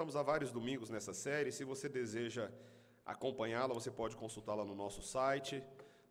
[0.00, 1.52] estamos há vários domingos nessa série.
[1.52, 2.50] Se você deseja
[3.04, 5.62] acompanhá-la, você pode consultá-la no nosso site,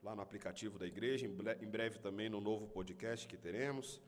[0.04, 4.00] lá no aplicativo da igreja, em breve também no novo podcast que teremos.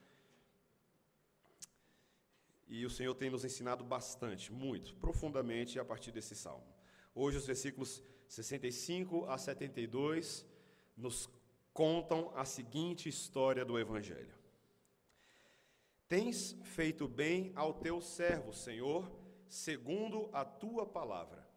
[2.68, 6.68] E o Senhor tem nos ensinado bastante, muito, profundamente a partir desse salmo.
[7.16, 10.46] Hoje, os versículos 65 a 72
[10.96, 11.28] nos
[11.74, 14.36] contam a seguinte história do Evangelho.
[16.08, 19.21] Tens feito bem ao teu servo, Senhor,
[19.52, 21.48] segundo a tua palavra.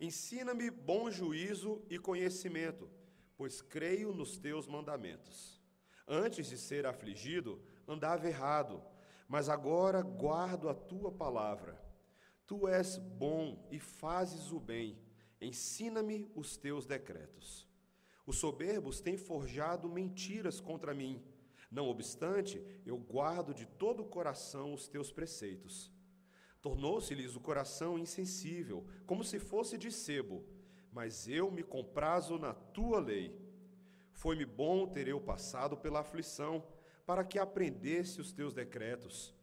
[0.00, 2.90] Ensina-me bom juízo e conhecimento,
[3.36, 5.60] pois creio nos teus mandamentos.
[6.06, 8.82] Antes de ser afligido, andava errado,
[9.28, 11.80] mas agora guardo a tua palavra.
[12.46, 14.98] Tu és bom e fazes o bem.
[15.40, 17.68] Ensina-me os teus decretos.
[18.26, 21.22] Os soberbos têm forjado mentiras contra mim
[21.70, 25.92] não obstante, eu guardo de todo o coração os teus preceitos.
[26.60, 30.44] Tornou-se-lhes o coração insensível, como se fosse de sebo,
[30.92, 33.38] mas eu me comprazo na tua lei.
[34.12, 36.64] Foi-me bom ter eu passado pela aflição,
[37.06, 39.34] para que aprendesse os teus decretos.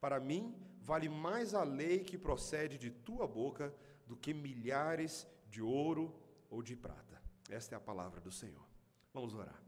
[0.00, 3.74] Para mim, vale mais a lei que procede de tua boca
[4.06, 6.14] do que milhares de ouro
[6.48, 7.20] ou de prata.
[7.50, 8.66] Esta é a palavra do Senhor.
[9.12, 9.62] Vamos orar.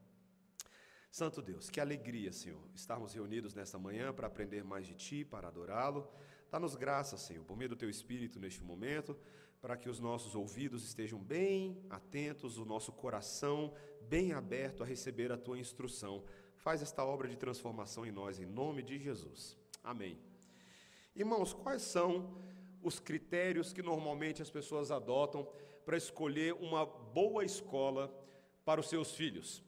[1.10, 5.48] Santo Deus, que alegria, Senhor, estarmos reunidos nesta manhã para aprender mais de Ti, para
[5.48, 6.08] adorá-lo.
[6.50, 9.16] Dá-nos graça, Senhor, por meio do Teu Espírito neste momento,
[9.60, 13.74] para que os nossos ouvidos estejam bem atentos, o nosso coração
[14.08, 16.24] bem aberto a receber a Tua instrução.
[16.56, 19.56] Faz esta obra de transformação em nós, em nome de Jesus.
[19.84, 20.18] Amém.
[21.14, 22.40] Irmãos, quais são
[22.82, 25.46] os critérios que normalmente as pessoas adotam
[25.84, 28.08] para escolher uma boa escola
[28.64, 29.62] para os seus filhos?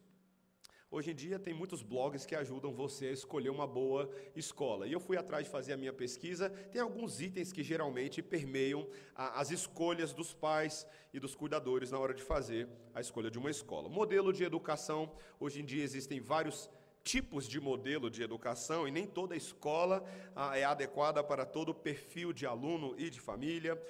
[0.92, 4.88] Hoje em dia tem muitos blogs que ajudam você a escolher uma boa escola.
[4.88, 6.50] E eu fui atrás de fazer a minha pesquisa.
[6.50, 11.98] Tem alguns itens que geralmente permeiam a, as escolhas dos pais e dos cuidadores na
[12.00, 13.88] hora de fazer a escolha de uma escola.
[13.88, 15.12] Modelo de educação.
[15.38, 16.68] Hoje em dia existem vários
[17.04, 22.32] tipos de modelo de educação e nem toda escola ah, é adequada para todo perfil
[22.32, 23.80] de aluno e de família.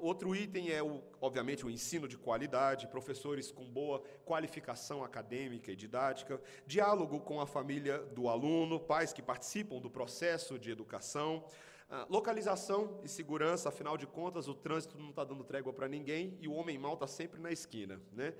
[0.00, 5.76] Outro item é, o, obviamente, o ensino de qualidade, professores com boa qualificação acadêmica e
[5.76, 11.44] didática, diálogo com a família do aluno, pais que participam do processo de educação.
[11.90, 16.38] Ah, localização e segurança, afinal de contas, o trânsito não está dando trégua para ninguém
[16.40, 18.00] e o homem mal está sempre na esquina.
[18.12, 18.32] Né?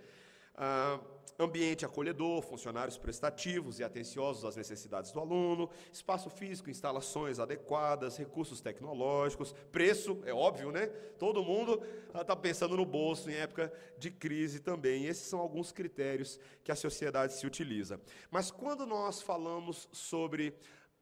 [0.54, 1.00] Ah,
[1.42, 8.60] ambiente acolhedor, funcionários prestativos e atenciosos às necessidades do aluno, espaço físico, instalações adequadas, recursos
[8.60, 10.88] tecnológicos, preço, é óbvio, né?
[11.18, 11.82] Todo mundo
[12.14, 15.06] está pensando no bolso em época de crise também.
[15.06, 18.00] Esses são alguns critérios que a sociedade se utiliza.
[18.30, 20.54] Mas quando nós falamos sobre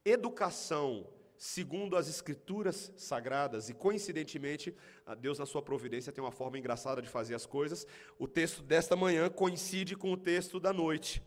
[0.04, 1.06] educação
[1.38, 4.75] segundo as escrituras sagradas, e coincidentemente,
[5.21, 7.87] Deus, na sua providência, tem uma forma engraçada de fazer as coisas.
[8.19, 11.22] O texto desta manhã coincide com o texto da noite.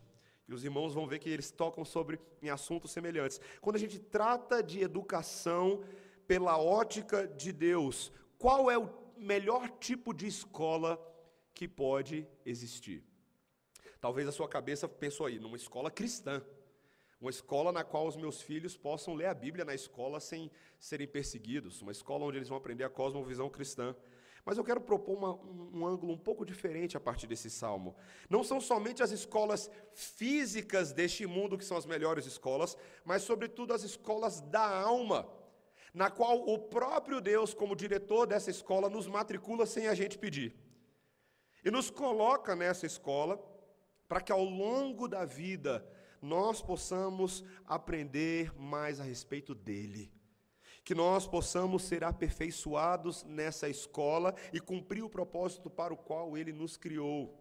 [0.48, 3.40] E os irmãos vão ver que eles tocam sobre em assuntos semelhantes.
[3.62, 5.82] Quando a gente trata de educação
[6.28, 11.00] pela ótica de Deus, qual é o melhor tipo de escola
[11.54, 13.02] que pode existir?
[14.02, 16.44] Talvez a sua cabeça pensou aí, numa escola cristã
[17.22, 20.50] uma escola na qual os meus filhos possam ler a Bíblia na escola sem
[20.80, 23.96] serem perseguidos, uma escola onde eles vão aprender a cosmovisão cristã.
[24.44, 27.96] Mas eu quero propor uma, um, um, ângulo um pouco diferente a partir desse salmo.
[28.28, 33.72] Não são somente as escolas físicas deste mundo que são as melhores escolas, mas, sobretudo,
[33.72, 35.30] as escolas da alma,
[35.94, 40.56] na qual o próprio Deus, como diretor dessa escola, nos matricula sem a gente pedir.
[41.64, 43.40] E nos coloca nessa escola
[44.08, 45.88] para que ao longo da vida
[46.22, 50.12] nós possamos aprender mais a respeito dele.
[50.84, 56.52] Que nós possamos ser aperfeiçoados nessa escola e cumprir o propósito para o qual ele
[56.52, 57.38] nos criou.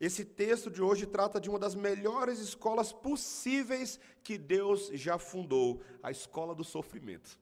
[0.00, 5.82] Esse texto de hoje trata de uma das melhores escolas possíveis que Deus já fundou
[6.02, 7.38] a escola do sofrimento.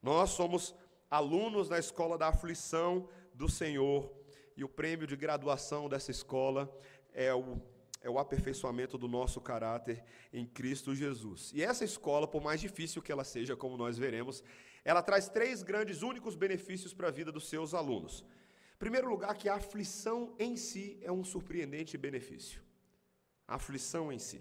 [0.00, 0.74] Nós somos
[1.10, 4.12] alunos na escola da aflição do Senhor
[4.56, 6.72] e o prêmio de graduação dessa escola
[7.12, 7.60] é o
[8.00, 11.52] é o aperfeiçoamento do nosso caráter em Cristo Jesus.
[11.54, 14.42] E essa escola, por mais difícil que ela seja, como nós veremos,
[14.84, 18.24] ela traz três grandes, únicos benefícios para a vida dos seus alunos.
[18.74, 22.62] Em primeiro lugar, que a aflição em si é um surpreendente benefício.
[23.46, 24.40] A aflição em si.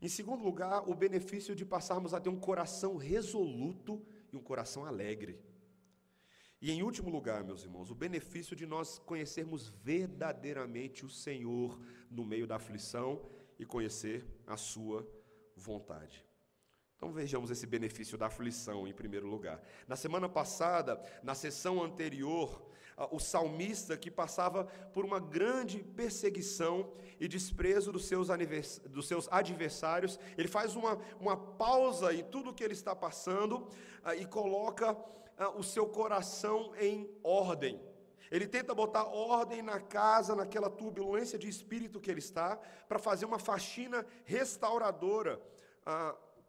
[0.00, 4.00] Em segundo lugar, o benefício de passarmos a ter um coração resoluto
[4.32, 5.38] e um coração alegre.
[6.60, 12.24] E em último lugar, meus irmãos, o benefício de nós conhecermos verdadeiramente o Senhor no
[12.24, 13.24] meio da aflição
[13.58, 15.06] e conhecer a Sua
[15.54, 16.26] vontade.
[16.96, 19.62] Então vejamos esse benefício da aflição em primeiro lugar.
[19.86, 22.68] Na semana passada, na sessão anterior,
[23.12, 28.26] o salmista que passava por uma grande perseguição e desprezo dos seus,
[28.90, 33.68] dos seus adversários, ele faz uma, uma pausa em tudo que ele está passando
[34.18, 34.96] e coloca
[35.56, 37.80] o seu coração em ordem.
[38.30, 42.56] Ele tenta botar ordem na casa, naquela turbulência de espírito que ele está,
[42.88, 45.40] para fazer uma faxina restauradora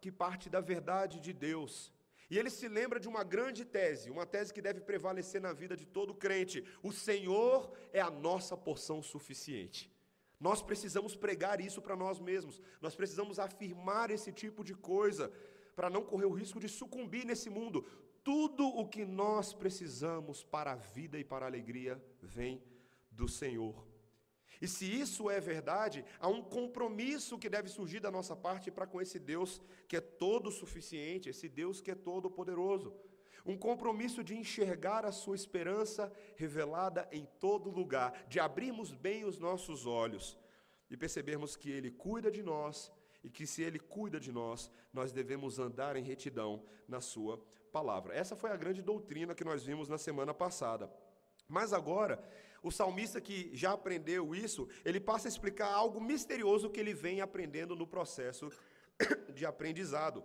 [0.00, 1.92] que parte da verdade de Deus.
[2.30, 5.76] E ele se lembra de uma grande tese, uma tese que deve prevalecer na vida
[5.76, 9.90] de todo crente: o Senhor é a nossa porção suficiente.
[10.38, 15.30] Nós precisamos pregar isso para nós mesmos, nós precisamos afirmar esse tipo de coisa,
[15.74, 17.84] para não correr o risco de sucumbir nesse mundo.
[18.22, 22.62] Tudo o que nós precisamos para a vida e para a alegria vem
[23.10, 23.90] do Senhor.
[24.60, 28.86] E se isso é verdade, há um compromisso que deve surgir da nossa parte para
[28.86, 32.94] com esse Deus que é todo suficiente, esse Deus que é todo poderoso.
[33.46, 39.38] Um compromisso de enxergar a sua esperança revelada em todo lugar, de abrirmos bem os
[39.38, 40.36] nossos olhos
[40.90, 45.12] e percebermos que ele cuida de nós e que se ele cuida de nós, nós
[45.12, 47.38] devemos andar em retidão na sua
[47.70, 48.14] palavra.
[48.14, 50.90] Essa foi a grande doutrina que nós vimos na semana passada.
[51.48, 52.22] Mas agora,
[52.62, 57.20] o salmista que já aprendeu isso, ele passa a explicar algo misterioso que ele vem
[57.20, 58.50] aprendendo no processo
[59.34, 60.24] de aprendizado.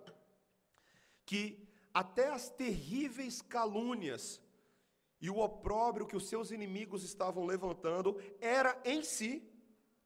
[1.25, 4.41] Que até as terríveis calúnias
[5.19, 9.41] e o opróbrio que os seus inimigos estavam levantando era em si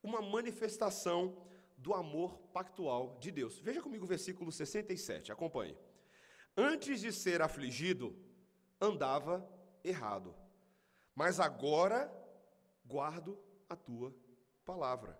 [0.01, 1.35] uma manifestação
[1.79, 3.57] do amor pactual de Deus.
[3.59, 5.77] Veja comigo o versículo 67, acompanhe.
[6.55, 8.15] Antes de ser afligido,
[8.81, 9.47] andava
[9.83, 10.35] errado,
[11.15, 12.11] mas agora
[12.85, 13.39] guardo
[13.69, 14.13] a tua
[14.65, 15.17] palavra.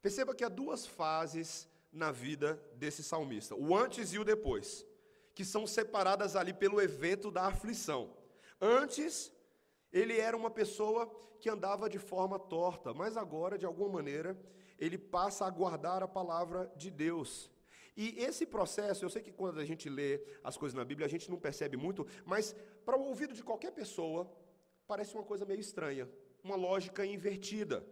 [0.00, 4.86] Perceba que há duas fases na vida desse salmista, o antes e o depois,
[5.34, 8.16] que são separadas ali pelo evento da aflição.
[8.60, 9.32] Antes,
[9.92, 11.06] ele era uma pessoa
[11.40, 14.38] que andava de forma torta, mas agora, de alguma maneira,
[14.78, 17.50] ele passa a guardar a palavra de Deus.
[17.96, 21.10] E esse processo, eu sei que quando a gente lê as coisas na Bíblia, a
[21.10, 24.30] gente não percebe muito, mas para o ouvido de qualquer pessoa,
[24.86, 26.08] parece uma coisa meio estranha
[26.46, 27.84] uma lógica invertida.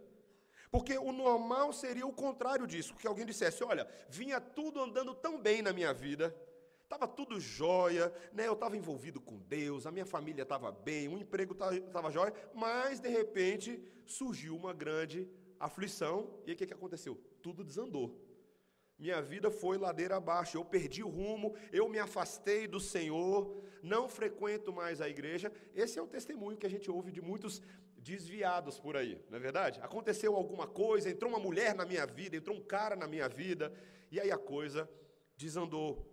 [0.71, 5.39] Porque o normal seria o contrário disso, que alguém dissesse: olha, vinha tudo andando tão
[5.39, 6.35] bem na minha vida,
[6.83, 8.47] estava tudo jóia, né?
[8.47, 12.99] eu estava envolvido com Deus, a minha família estava bem, o emprego estava jóia, mas
[12.99, 15.29] de repente surgiu uma grande
[15.59, 17.19] aflição, e o que, que aconteceu?
[17.41, 18.19] Tudo desandou.
[18.97, 24.07] Minha vida foi ladeira abaixo, eu perdi o rumo, eu me afastei do Senhor, não
[24.07, 25.51] frequento mais a igreja.
[25.73, 27.61] Esse é o testemunho que a gente ouve de muitos
[27.97, 29.81] desviados por aí, não é verdade?
[29.81, 33.73] Aconteceu alguma coisa, entrou uma mulher na minha vida, entrou um cara na minha vida,
[34.11, 34.89] e aí a coisa
[35.35, 36.07] desandou.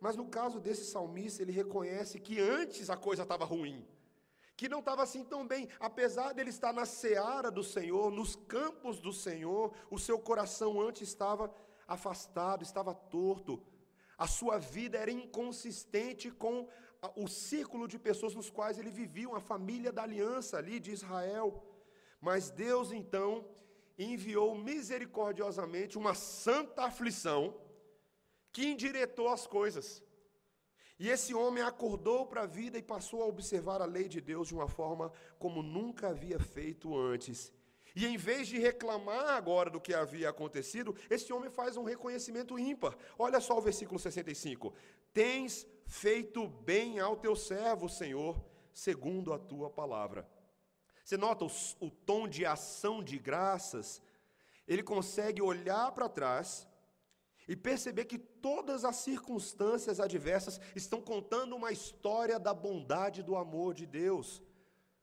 [0.00, 3.86] Mas no caso desse salmista, ele reconhece que antes a coisa estava ruim,
[4.60, 9.00] que não estava assim tão bem, apesar dele estar na seara do Senhor, nos campos
[9.00, 11.50] do Senhor, o seu coração antes estava
[11.88, 13.58] afastado, estava torto,
[14.18, 16.68] a sua vida era inconsistente com
[17.16, 21.64] o círculo de pessoas nos quais ele vivia, uma família da aliança ali de Israel.
[22.20, 23.48] Mas Deus então
[23.98, 27.58] enviou misericordiosamente uma santa aflição
[28.52, 30.02] que indiretou as coisas.
[31.00, 34.48] E esse homem acordou para a vida e passou a observar a lei de Deus
[34.48, 37.50] de uma forma como nunca havia feito antes.
[37.96, 42.58] E em vez de reclamar agora do que havia acontecido, esse homem faz um reconhecimento
[42.58, 42.94] ímpar.
[43.18, 44.74] Olha só o versículo 65.
[45.10, 48.38] Tens feito bem ao teu servo, Senhor,
[48.70, 50.28] segundo a tua palavra.
[51.02, 54.02] Você nota o, o tom de ação de graças?
[54.68, 56.68] Ele consegue olhar para trás
[57.50, 63.74] e perceber que todas as circunstâncias adversas estão contando uma história da bondade do amor
[63.74, 64.40] de Deus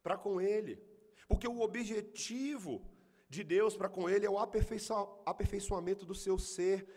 [0.02, 0.82] para com ele.
[1.28, 2.82] Porque o objetivo
[3.28, 6.88] de Deus para com ele é o aperfeiçoamento do seu ser,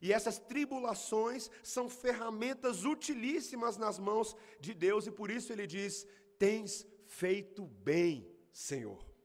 [0.00, 6.06] e essas tribulações são ferramentas utilíssimas nas mãos de Deus, e por isso ele diz:
[6.38, 9.15] Tens feito bem, Senhor.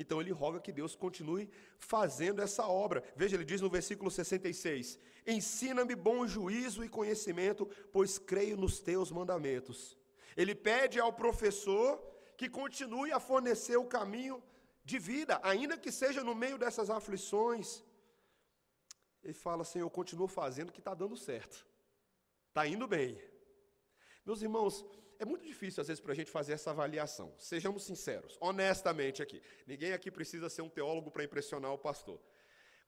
[0.00, 1.44] Então ele roga que Deus continue
[1.78, 3.04] fazendo essa obra.
[3.14, 9.12] Veja, ele diz no versículo 66: Ensina-me bom juízo e conhecimento, pois creio nos teus
[9.18, 9.98] mandamentos.
[10.34, 12.02] Ele pede ao professor
[12.38, 14.42] que continue a fornecer o caminho
[14.82, 17.84] de vida, ainda que seja no meio dessas aflições.
[19.22, 21.66] Ele fala, Senhor, eu continuo fazendo que está dando certo.
[22.48, 23.20] Está indo bem.
[24.24, 24.82] Meus irmãos,
[25.20, 27.28] é muito difícil às vezes para a gente fazer essa avaliação.
[27.38, 29.40] Sejamos sinceros, honestamente aqui.
[29.66, 32.18] Ninguém aqui precisa ser um teólogo para impressionar o pastor.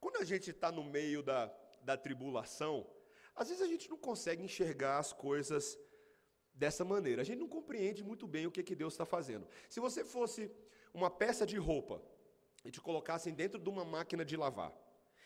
[0.01, 1.41] Quando a gente está no meio da,
[1.83, 2.75] da tribulação,
[3.35, 5.79] Às vezes a gente não consegue enxergar as coisas
[6.55, 7.23] dessa maneira.
[7.23, 9.47] A gente não compreende muito bem o que, que Deus está fazendo.
[9.69, 10.51] Se você fosse
[10.93, 12.03] uma peça de roupa
[12.65, 14.73] e te colocassem dentro de uma máquina de lavar,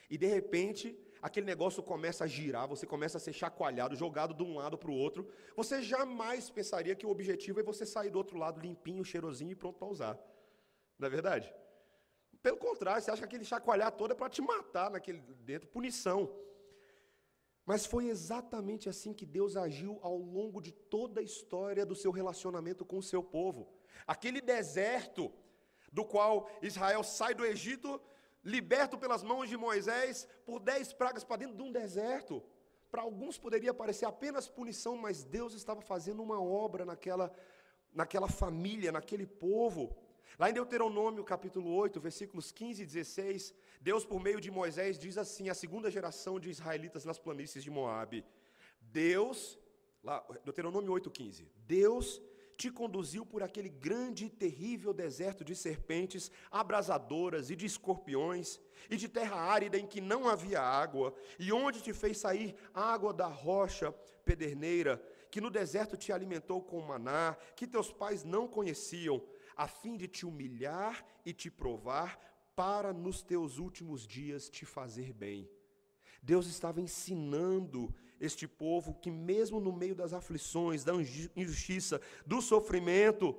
[0.08, 4.44] e de repente aquele negócio começa a girar, você começa a ser chacoalhado, jogado de
[4.44, 8.18] um lado para o outro, você jamais pensaria que o objetivo é você sair do
[8.18, 10.14] outro lado limpinho, cheirosinho e pronto para usar.
[10.96, 11.52] Não é verdade?
[12.40, 15.18] Pelo contrário, você acha que aquele chacoalhar todo é para te matar naquele
[15.50, 16.32] dentro, punição.
[17.64, 22.12] Mas foi exatamente assim que Deus agiu ao longo de toda a história do seu
[22.12, 23.68] relacionamento com o seu povo.
[24.06, 25.32] Aquele deserto
[25.92, 28.00] do qual Israel sai do Egito,
[28.46, 32.40] liberto pelas mãos de Moisés, por dez pragas para dentro de um deserto.
[32.92, 37.34] Para alguns poderia parecer apenas punição, mas Deus estava fazendo uma obra naquela,
[37.92, 39.96] naquela família, naquele povo.
[40.38, 45.18] Lá em Deuteronômio capítulo 8, versículos 15 e 16, Deus, por meio de Moisés, diz
[45.18, 48.24] assim: a segunda geração de israelitas nas planícies de Moabe.
[48.80, 49.58] Deus,
[50.04, 52.22] lá, Deuteronômio 8,15, Deus
[52.56, 58.58] te conduziu por aquele grande e terrível deserto de serpentes abrasadoras e de escorpiões,
[58.90, 63.12] e de terra árida em que não havia água, e onde te fez sair água
[63.12, 63.92] da rocha
[64.24, 69.22] pederneira, que no deserto te alimentou com maná, que teus pais não conheciam,
[69.56, 72.18] a fim de te humilhar e te provar,
[72.54, 75.46] para nos teus últimos dias te fazer bem.
[76.22, 80.92] Deus estava ensinando este povo que, mesmo no meio das aflições, da
[81.36, 83.36] injustiça, do sofrimento,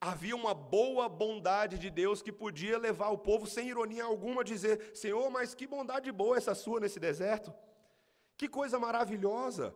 [0.00, 4.44] havia uma boa bondade de Deus que podia levar o povo, sem ironia alguma, a
[4.44, 7.52] dizer: Senhor, mas que bondade boa essa sua nesse deserto,
[8.36, 9.74] que coisa maravilhosa.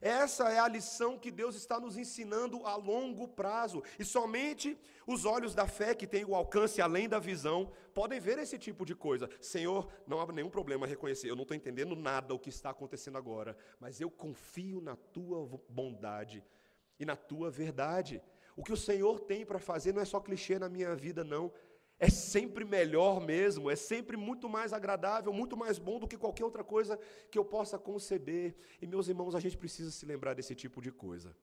[0.00, 3.82] Essa é a lição que Deus está nos ensinando a longo prazo.
[3.98, 8.38] E somente os olhos da fé, que têm o alcance além da visão, podem ver
[8.38, 9.28] esse tipo de coisa.
[9.40, 11.30] Senhor, não há nenhum problema reconhecer.
[11.30, 15.60] Eu não estou entendendo nada o que está acontecendo agora, mas eu confio na tua
[15.68, 16.44] bondade
[16.98, 18.22] e na tua verdade.
[18.56, 21.52] O que o Senhor tem para fazer não é só clichê na minha vida, não
[21.98, 26.44] é sempre melhor mesmo, é sempre muito mais agradável, muito mais bom do que qualquer
[26.44, 26.98] outra coisa
[27.30, 28.54] que eu possa conceber.
[28.82, 31.36] E, meus irmãos, a gente precisa se lembrar desse tipo de coisa,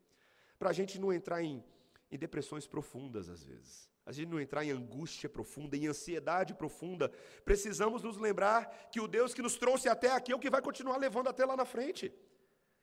[0.59, 1.63] para a gente não entrar em,
[2.11, 7.09] em depressões profundas às vezes, a gente não entrar em angústia profunda, em ansiedade profunda.
[7.45, 10.61] Precisamos nos lembrar que o Deus que nos trouxe até aqui é o que vai
[10.61, 12.11] continuar levando até lá na frente.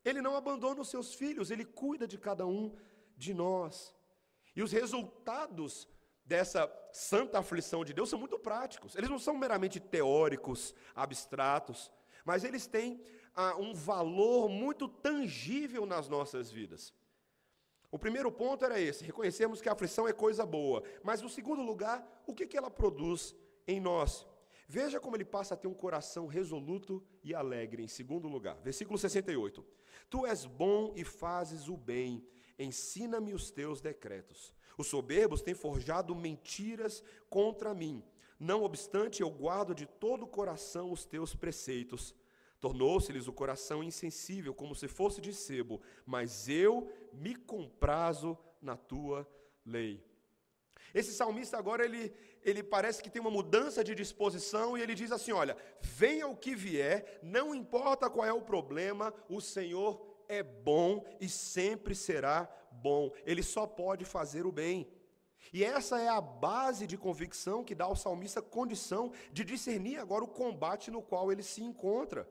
[0.05, 2.75] Ele não abandona os seus filhos, ele cuida de cada um
[3.17, 3.95] de nós.
[4.55, 5.89] E os resultados
[6.29, 8.95] dessa santa aflição de Deus são muito práticos.
[8.95, 11.91] Eles não são meramente teóricos, abstratos,
[12.25, 13.03] mas eles têm
[13.35, 16.93] ah, um valor muito tangível nas nossas vidas.
[17.91, 20.83] O primeiro ponto era esse: reconhecemos que a aflição é coisa boa.
[21.03, 23.35] Mas, no segundo lugar, o que, que ela produz
[23.67, 24.27] em nós?
[24.71, 28.59] Veja como ele passa a ter um coração resoluto e alegre, em segundo lugar.
[28.63, 29.65] Versículo 68.
[30.11, 32.23] Tu és bom e fazes o bem,
[32.59, 34.55] ensina-me os teus decretos.
[34.77, 38.03] Os soberbos têm forjado mentiras contra mim.
[38.39, 42.15] Não obstante, eu guardo de todo o coração os teus preceitos.
[42.61, 49.29] Tornou-se-lhes o coração insensível, como se fosse de sebo, mas eu me comprazo na tua
[49.65, 50.05] lei.
[50.95, 52.13] Esse salmista agora ele,
[52.43, 56.37] ele parece que tem uma mudança de disposição e ele diz assim: olha, venha o
[56.37, 62.49] que vier, não importa qual é o problema, o Senhor é bom e sempre será
[62.71, 64.87] bom, ele só pode fazer o bem.
[65.53, 70.25] E essa é a base de convicção que dá ao salmista condição de discernir agora
[70.25, 72.29] o combate no qual ele se encontra.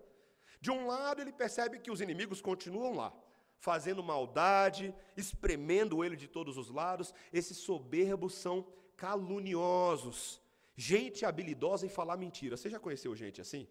[0.62, 3.13] De um lado, ele percebe que os inimigos continuam lá,
[3.58, 7.13] fazendo maldade, espremendo ele de todos os lados.
[7.34, 10.42] Esses soberbos são caluniosos,
[10.75, 12.58] gente habilidosa em falar mentira.
[12.58, 13.68] Você já conheceu gente assim?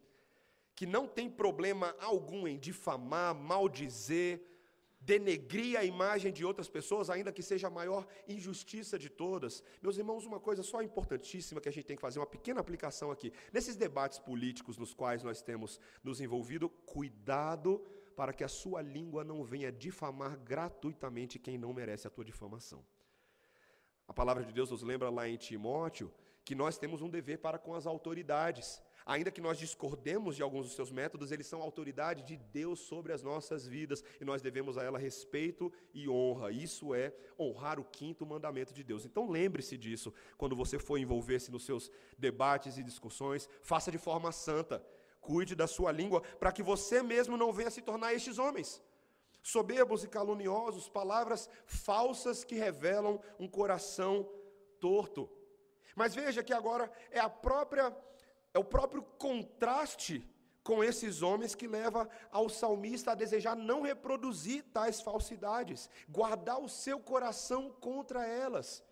[0.76, 4.40] Que não tem problema algum em difamar, maldizer,
[5.00, 9.62] denegrir a imagem de outras pessoas, ainda que seja a maior injustiça de todas.
[9.80, 13.10] Meus irmãos, uma coisa só importantíssima que a gente tem que fazer, uma pequena aplicação
[13.10, 13.32] aqui.
[13.52, 17.80] Nesses debates políticos nos quais nós temos nos envolvido, cuidado
[18.16, 22.84] para que a sua língua não venha difamar gratuitamente quem não merece a tua difamação.
[24.08, 26.12] A palavra de Deus nos lembra lá em Timóteo
[26.44, 28.82] que nós temos um dever para com as autoridades.
[29.06, 33.12] Ainda que nós discordemos de alguns dos seus métodos, eles são autoridade de Deus sobre
[33.12, 36.50] as nossas vidas e nós devemos a ela respeito e honra.
[36.50, 39.04] Isso é honrar o quinto mandamento de Deus.
[39.04, 44.32] Então lembre-se disso quando você for envolver-se nos seus debates e discussões, faça de forma
[44.32, 44.84] santa.
[45.20, 48.82] Cuide da sua língua para que você mesmo não venha se tornar estes homens.
[49.40, 54.28] Soberbos e caluniosos, palavras falsas que revelam um coração
[54.80, 55.30] torto.
[55.94, 57.96] Mas veja que agora é a própria
[58.56, 60.26] é o próprio contraste
[60.68, 66.68] com esses homens que leva ao salmista a desejar não reproduzir tais falsidades, guardar o
[66.68, 68.82] seu coração contra elas.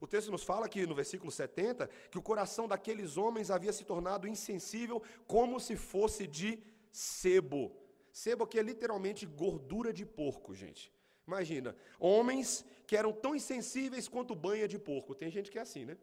[0.00, 3.84] O texto nos fala aqui no versículo 70 que o coração daqueles homens havia se
[3.84, 7.76] tornado insensível como se fosse de sebo.
[8.12, 10.90] Sebo aqui é literalmente gordura de porco, gente.
[11.26, 15.14] Imagina, homens que eram tão insensíveis quanto banha de porco.
[15.14, 15.98] Tem gente que é assim, né?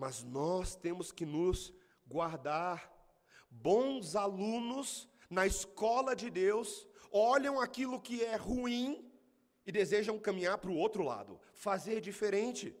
[0.00, 1.74] Mas nós temos que nos
[2.06, 2.90] guardar.
[3.50, 9.06] Bons alunos na escola de Deus olham aquilo que é ruim
[9.66, 12.74] e desejam caminhar para o outro lado, fazer diferente.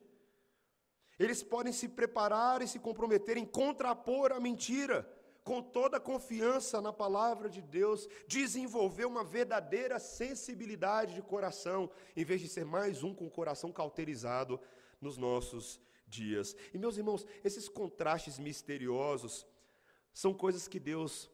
[1.18, 5.06] Eles podem se preparar e se comprometer em contrapor a mentira
[5.44, 12.24] com toda a confiança na palavra de Deus, desenvolver uma verdadeira sensibilidade de coração, em
[12.24, 14.58] vez de ser mais um com o coração cauterizado
[15.02, 15.80] nos nossos
[16.10, 16.56] dias.
[16.74, 19.46] E meus irmãos, esses contrastes misteriosos
[20.12, 21.30] são coisas que Deus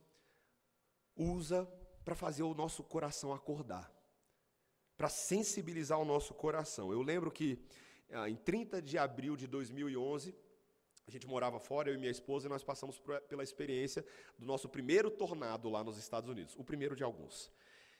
[1.16, 1.66] usa
[2.04, 3.90] para fazer o nosso coração acordar,
[4.96, 6.92] para sensibilizar o nosso coração.
[6.92, 7.58] Eu lembro que
[8.10, 10.34] ah, em 30 de abril de 2011,
[11.06, 14.04] a gente morava fora, eu e minha esposa, e nós passamos pela experiência
[14.38, 17.50] do nosso primeiro tornado lá nos Estados Unidos, o primeiro de alguns.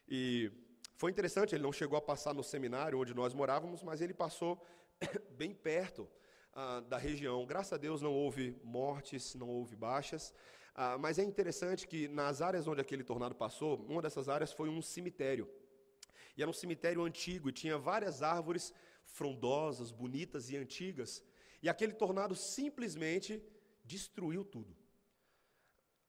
[0.08, 0.50] E
[0.96, 4.64] foi interessante, ele não chegou a passar no seminário onde nós morávamos, mas ele passou
[5.36, 6.08] bem perto
[6.58, 7.44] ah, da região.
[7.44, 10.32] Graças a Deus não houve mortes, não houve baixas,
[10.74, 14.70] ah, mas é interessante que nas áreas onde aquele tornado passou, uma dessas áreas foi
[14.70, 15.46] um cemitério.
[16.34, 18.72] E era um cemitério antigo e tinha várias árvores
[19.04, 21.22] frondosas, bonitas e antigas.
[21.62, 23.42] E aquele tornado simplesmente
[23.84, 24.74] destruiu tudo.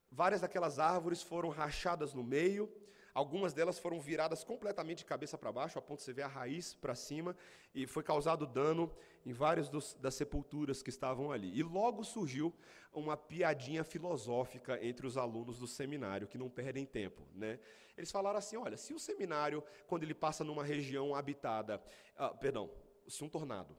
[0.09, 2.71] Várias daquelas árvores foram rachadas no meio,
[3.17, 6.27] algumas delas foram viradas completamente de cabeça para baixo, a ponto de você ver a
[6.27, 7.35] raiz para cima,
[7.73, 8.93] e foi causado dano
[9.25, 11.51] em várias dos, das sepulturas que estavam ali.
[11.57, 12.53] E logo surgiu
[12.93, 17.23] uma piadinha filosófica entre os alunos do seminário, que não perdem tempo.
[17.33, 17.59] Né?
[17.97, 21.81] Eles falaram assim: olha, se o seminário, quando ele passa numa região habitada,
[22.15, 22.69] ah, perdão,
[23.07, 23.75] se um tornado,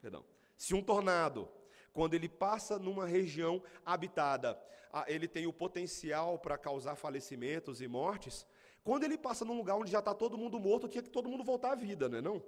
[0.00, 0.24] perdão,
[0.56, 1.50] se um tornado,
[1.96, 7.88] quando ele passa numa região habitada, ah, ele tem o potencial para causar falecimentos e
[7.88, 8.46] mortes,
[8.84, 11.42] quando ele passa num lugar onde já está todo mundo morto, tinha que todo mundo
[11.42, 12.44] voltar à vida, não é não?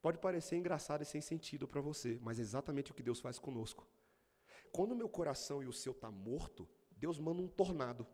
[0.00, 3.38] Pode parecer engraçado e sem sentido para você, mas é exatamente o que Deus faz
[3.38, 3.86] conosco.
[4.72, 8.06] Quando o meu coração e o seu está morto, Deus manda um tornado.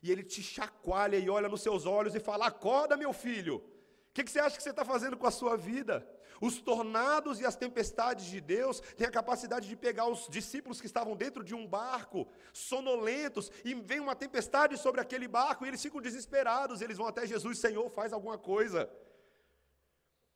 [0.00, 3.75] E ele te chacoalha e olha nos seus olhos e fala: Acorda, meu filho
[4.16, 5.94] que, que você acha que você está fazendo com a sua vida?
[6.40, 10.86] Os tornados e as tempestades de Deus têm a capacidade de pegar os discípulos que
[10.86, 15.82] estavam dentro de um barco, sonolentos, e vem uma tempestade sobre aquele barco, e eles
[15.82, 18.88] ficam desesperados, eles vão até Jesus, Senhor, faz alguma coisa.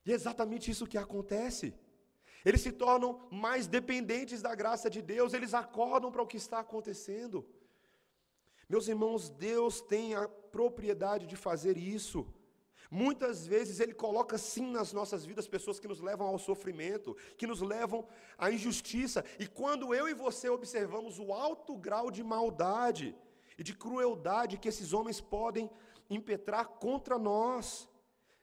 [0.05, 1.75] E é exatamente isso que acontece.
[2.45, 6.59] Eles se tornam mais dependentes da graça de Deus, eles acordam para o que está
[6.61, 7.47] acontecendo.
[8.69, 12.27] Meus irmãos, Deus tem a propriedade de fazer isso.
[12.91, 17.47] Muitas vezes Ele coloca sim nas nossas vidas pessoas que nos levam ao sofrimento, que
[17.47, 18.05] nos levam
[18.37, 19.25] à injustiça.
[19.39, 23.17] E quando eu e você observamos o alto grau de maldade
[23.57, 25.71] e de crueldade que esses homens podem
[26.09, 27.89] impetrar contra nós,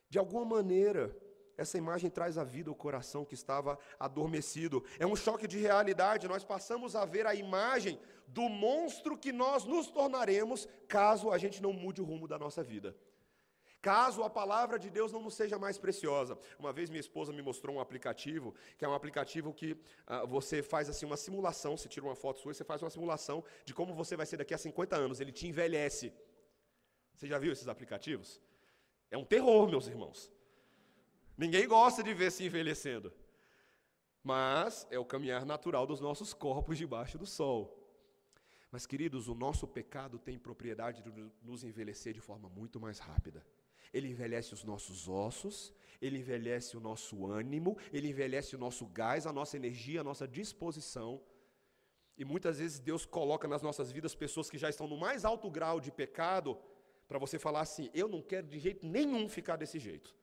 [0.10, 1.14] de alguma maneira,
[1.58, 4.82] essa imagem traz à vida o coração que estava adormecido.
[4.98, 6.28] É um choque de realidade.
[6.28, 11.62] Nós passamos a ver a imagem do monstro que nós nos tornaremos caso a gente
[11.62, 12.96] não mude o rumo da nossa vida
[13.82, 16.38] caso a palavra de Deus não nos seja mais preciosa.
[16.60, 20.62] Uma vez minha esposa me mostrou um aplicativo, que é um aplicativo que uh, você
[20.62, 23.74] faz assim uma simulação, você tira uma foto sua e você faz uma simulação de
[23.74, 26.14] como você vai ser daqui a 50 anos, ele te envelhece.
[27.16, 28.42] Você já viu esses aplicativos?
[29.10, 30.32] É um terror, meus irmãos.
[31.38, 33.14] Ninguém gosta de ver se envelhecendo.
[34.24, 37.78] Mas é o caminhar natural dos nossos corpos debaixo do sol.
[38.72, 43.46] Mas, queridos, o nosso pecado tem propriedade de nos envelhecer de forma muito mais rápida.
[43.94, 49.26] Ele envelhece os nossos ossos, ele envelhece o nosso ânimo, ele envelhece o nosso gás,
[49.26, 51.22] a nossa energia, a nossa disposição.
[52.18, 55.50] E muitas vezes Deus coloca nas nossas vidas pessoas que já estão no mais alto
[55.50, 56.58] grau de pecado,
[57.08, 60.16] para você falar assim: eu não quero de jeito nenhum ficar desse jeito.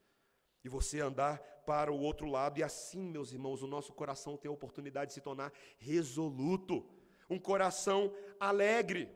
[0.63, 4.49] E você andar para o outro lado, e assim, meus irmãos, o nosso coração tem
[4.49, 6.85] a oportunidade de se tornar resoluto,
[7.29, 9.09] um coração alegre.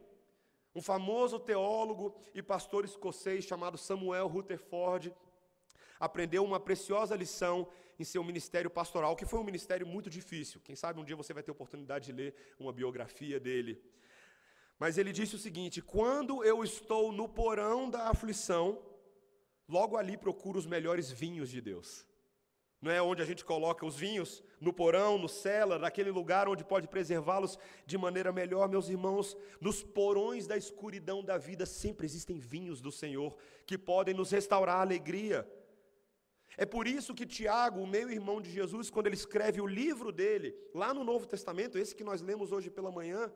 [0.76, 5.14] Um famoso teólogo e pastor escocês chamado Samuel Rutherford
[6.00, 7.68] aprendeu uma preciosa lição
[8.00, 10.62] em seu ministério pastoral, que foi um ministério muito difícil.
[10.64, 13.82] Quem sabe um dia você vai ter oportunidade de ler uma biografia dele.
[14.78, 18.82] Mas ele disse o seguinte: quando eu estou no porão da aflição,
[19.68, 22.06] logo ali procuro os melhores vinhos de Deus.
[22.82, 24.42] Não é onde a gente coloca os vinhos?
[24.60, 29.36] No porão, no cellar, naquele lugar onde pode preservá-los de maneira melhor, meus irmãos.
[29.60, 34.78] Nos porões da escuridão da vida sempre existem vinhos do Senhor que podem nos restaurar
[34.78, 35.46] a alegria.
[36.58, 40.12] É por isso que Tiago, o meio irmão de Jesus, quando ele escreve o livro
[40.12, 43.32] dele, lá no Novo Testamento, esse que nós lemos hoje pela manhã,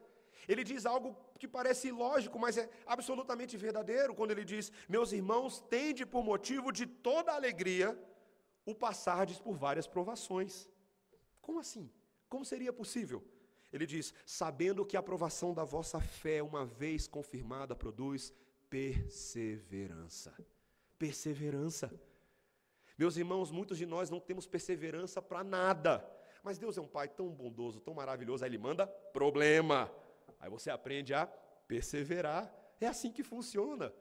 [0.48, 5.62] ele diz algo que parece ilógico, mas é absolutamente verdadeiro, quando ele diz: Meus irmãos,
[5.70, 7.98] tende por motivo de toda alegria
[8.66, 10.70] o passardes por várias provações.
[11.42, 11.90] Como assim?
[12.30, 13.24] Como seria possível?
[13.72, 18.34] Ele diz: sabendo que a aprovação da vossa fé, uma vez confirmada, produz
[18.70, 20.34] perseverança.
[20.98, 21.94] Perseverança.
[22.98, 26.08] Meus irmãos, muitos de nós não temos perseverança para nada.
[26.44, 29.92] Mas Deus é um Pai tão bondoso, tão maravilhoso, aí Ele manda problema.
[30.40, 31.26] Aí você aprende a
[31.68, 32.54] perseverar.
[32.80, 33.94] É assim que funciona.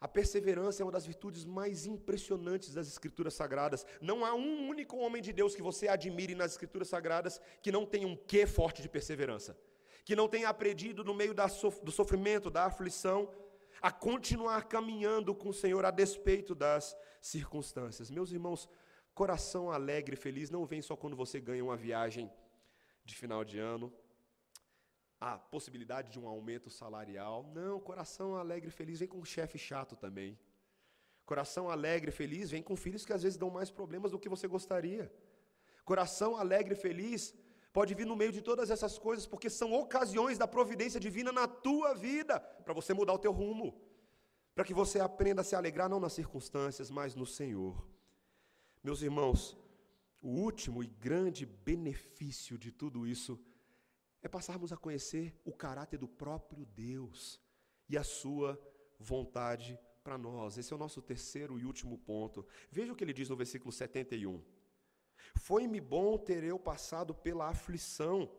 [0.00, 3.84] A perseverança é uma das virtudes mais impressionantes das Escrituras Sagradas.
[4.00, 7.84] Não há um único homem de Deus que você admire nas Escrituras Sagradas que não
[7.84, 9.58] tenha um quê forte de perseverança,
[10.04, 11.34] que não tenha aprendido no meio
[11.82, 13.28] do sofrimento, da aflição,
[13.82, 18.08] a continuar caminhando com o Senhor a despeito das circunstâncias.
[18.08, 18.68] Meus irmãos,
[19.14, 22.30] coração alegre e feliz não vem só quando você ganha uma viagem
[23.04, 23.92] de final de ano,
[25.20, 27.50] a possibilidade de um aumento salarial.
[27.54, 30.38] Não, coração alegre e feliz vem com um chefe chato também.
[31.26, 34.28] Coração alegre e feliz vem com filhos que às vezes dão mais problemas do que
[34.28, 35.12] você gostaria.
[35.84, 37.34] Coração alegre e feliz
[37.72, 41.46] pode vir no meio de todas essas coisas, porque são ocasiões da providência divina na
[41.46, 43.80] tua vida, para você mudar o teu rumo,
[44.54, 47.86] para que você aprenda a se alegrar não nas circunstâncias, mas no Senhor.
[48.82, 49.56] Meus irmãos,
[50.22, 53.57] o último e grande benefício de tudo isso é
[54.28, 57.40] passarmos a conhecer o caráter do próprio Deus
[57.88, 58.60] e a sua
[58.98, 60.58] vontade para nós.
[60.58, 62.46] Esse é o nosso terceiro e último ponto.
[62.70, 64.42] Veja o que ele diz no versículo 71.
[65.36, 68.30] Foi-me bom ter eu passado pela aflição,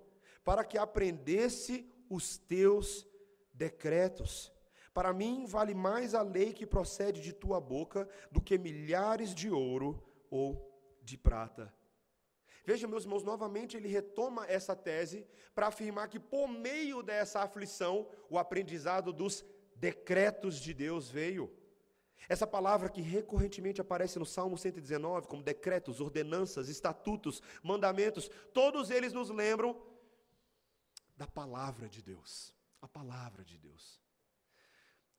[0.44, 3.08] para que aprendesse os teus
[3.54, 4.52] decretos.
[4.94, 9.50] Para mim vale mais a lei que procede de tua boca do que milhares de
[9.50, 10.68] ouro ou
[11.04, 11.74] de prata
[12.66, 18.08] Veja, meus irmãos, novamente ele retoma essa tese para afirmar que por meio dessa aflição,
[18.30, 19.46] o aprendizado dos
[19.76, 21.52] decretos de Deus veio.
[22.28, 29.14] Essa palavra que recorrentemente aparece no Salmo 119, como decretos, ordenanças, estatutos, mandamentos, todos eles
[29.14, 29.82] nos lembram
[31.16, 32.54] da palavra de Deus.
[32.82, 34.02] A palavra de Deus.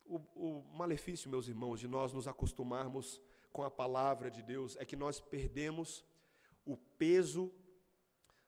[0.05, 3.21] O, o malefício, meus irmãos, de nós nos acostumarmos
[3.53, 6.05] com a palavra de Deus é que nós perdemos
[6.73, 7.53] o peso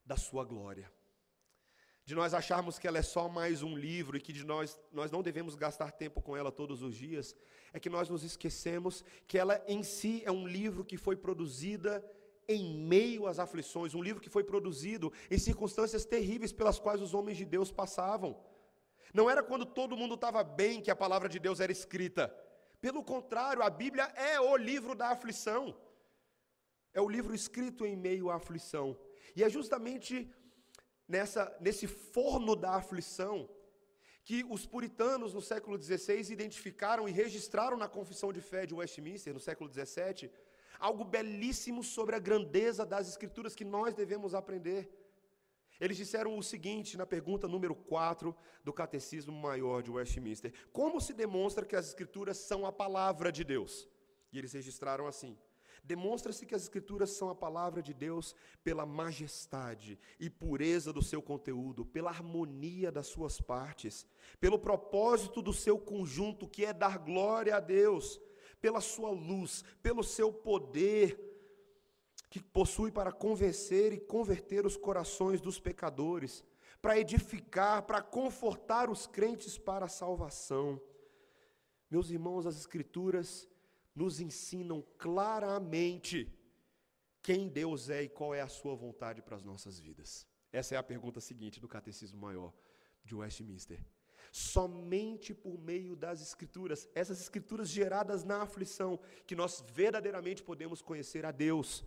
[0.04, 0.90] da sua glória.
[2.04, 5.10] De nós acharmos que ela é só mais um livro e que de nós, nós
[5.10, 7.34] não devemos gastar tempo com ela todos os dias,
[7.72, 12.04] é que nós nos esquecemos que ela em si é um livro que foi produzida
[12.48, 17.14] em meio às aflições, um livro que foi produzido em circunstâncias terríveis pelas quais os
[17.14, 18.36] homens de Deus passavam.
[19.14, 22.34] Não era quando todo mundo estava bem que a palavra de Deus era escrita.
[22.80, 25.76] Pelo contrário, a Bíblia é o livro da aflição.
[26.92, 28.98] É o livro escrito em meio à aflição.
[29.34, 30.30] E é justamente
[31.08, 33.48] nessa, nesse forno da aflição
[34.24, 39.34] que os puritanos no século XVI identificaram e registraram na Confissão de Fé de Westminster,
[39.34, 40.30] no século XVII,
[40.78, 44.90] algo belíssimo sobre a grandeza das Escrituras que nós devemos aprender.
[45.80, 51.12] Eles disseram o seguinte na pergunta número 4 do Catecismo Maior de Westminster: Como se
[51.12, 53.88] demonstra que as Escrituras são a palavra de Deus?
[54.32, 55.36] E eles registraram assim:
[55.84, 61.20] Demonstra-se que as Escrituras são a palavra de Deus pela majestade e pureza do seu
[61.20, 64.06] conteúdo, pela harmonia das suas partes,
[64.38, 68.20] pelo propósito do seu conjunto, que é dar glória a Deus,
[68.60, 71.18] pela sua luz, pelo seu poder,
[72.30, 76.44] que possui para convencer e converter os corações dos pecadores,
[76.80, 80.80] para edificar, para confortar os crentes para a salvação.
[81.90, 83.48] Meus irmãos, as Escrituras
[83.94, 86.32] nos ensinam claramente
[87.22, 90.26] quem Deus é e qual é a sua vontade para as nossas vidas.
[90.52, 92.52] Essa é a pergunta seguinte do Catecismo Maior
[93.04, 93.84] de Westminster.
[94.30, 101.24] Somente por meio das Escrituras, essas Escrituras geradas na aflição, que nós verdadeiramente podemos conhecer
[101.24, 101.84] a Deus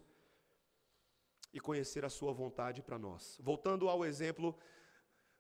[1.54, 3.38] e conhecer a Sua vontade para nós.
[3.42, 4.58] Voltando ao exemplo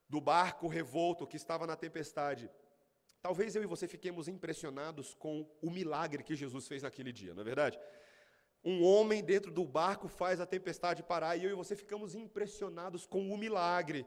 [0.07, 2.49] do barco revolto que estava na tempestade.
[3.25, 7.41] Talvez eu e você fiquemos impressionados com o milagre que Jesus fez naquele dia, não
[7.41, 7.79] é verdade?
[8.63, 13.07] Um homem dentro do barco faz a tempestade parar e eu e você ficamos impressionados
[13.07, 14.05] com o milagre.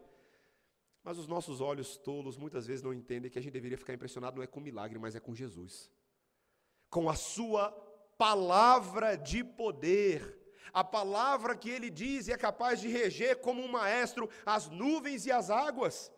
[1.03, 4.37] Mas os nossos olhos tolos muitas vezes não entendem que a gente deveria ficar impressionado
[4.37, 5.91] não é com o milagre, mas é com Jesus.
[6.89, 7.73] Com a sua
[8.17, 10.39] palavra de poder,
[10.73, 15.33] A palavra que ele diz é capaz de reger como um maestro as nuvens e
[15.33, 16.13] as águas.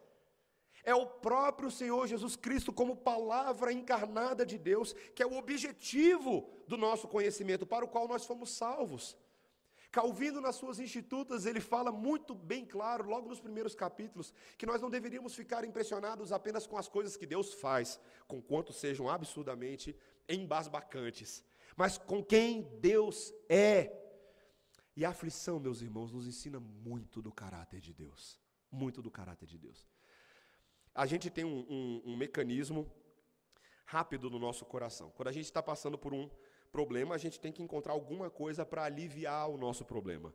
[0.85, 6.49] É o próprio Senhor Jesus Cristo, como palavra encarnada de Deus, que é o objetivo
[6.67, 9.17] do nosso conhecimento, para o qual nós fomos salvos.
[9.91, 14.81] Calvino, nas suas institutas, ele fala muito bem claro, logo nos primeiros capítulos, que nós
[14.81, 19.97] não deveríamos ficar impressionados apenas com as coisas que Deus faz, com quanto sejam absurdamente
[20.29, 21.45] embasbacantes,
[21.77, 23.97] mas com quem Deus é.
[24.97, 28.39] E a aflição, meus irmãos, nos ensina muito do caráter de Deus.
[28.71, 29.89] Muito do caráter de Deus.
[30.95, 32.91] A gente tem um, um, um mecanismo
[33.85, 35.11] rápido no nosso coração.
[35.17, 36.29] Quando a gente está passando por um
[36.71, 40.33] problema, a gente tem que encontrar alguma coisa para aliviar o nosso problema.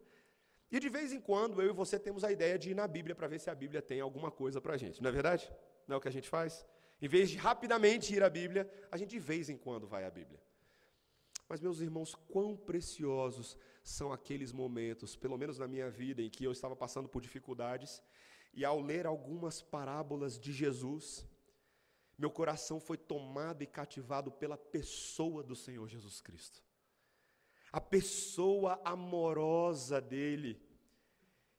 [0.72, 3.16] E de vez em quando, eu e você temos a ideia de ir na Bíblia
[3.16, 5.02] para ver se a Bíblia tem alguma coisa para a gente.
[5.02, 5.52] Não é verdade?
[5.88, 6.66] Não é o que a gente faz?
[7.02, 10.10] Em vez de rapidamente ir à Bíblia, a gente de vez em quando vai à
[10.10, 10.42] Bíblia.
[11.48, 16.44] Mas, meus irmãos, quão preciosos são aqueles momentos, pelo menos na minha vida, em que
[16.44, 18.02] eu estava passando por dificuldades,
[18.56, 21.28] e ao ler algumas parábolas de Jesus,
[22.18, 26.64] meu coração foi tomado e cativado pela pessoa do Senhor Jesus Cristo.
[27.72, 30.62] A pessoa amorosa dele,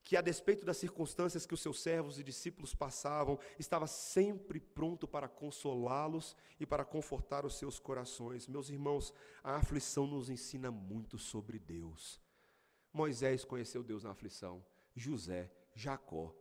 [0.02, 5.06] que a despeito das circunstâncias que os seus servos e discípulos passavam, estava sempre pronto
[5.06, 8.48] para consolá-los e para confortar os seus corações.
[8.48, 9.12] Meus irmãos,
[9.44, 12.18] a aflição nos ensina muito sobre Deus.
[12.90, 16.34] Moisés conheceu Deus na aflição, José, Jacó,